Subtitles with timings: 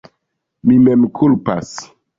[0.71, 1.77] Mi mem kulpas.